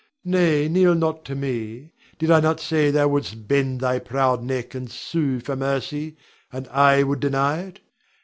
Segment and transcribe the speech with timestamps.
[0.25, 1.93] Nay, kneel not to me.
[2.17, 6.17] Did I not say thou wouldst bend thy proud head, and sue for mercy,
[6.51, 7.81] and I would deny it?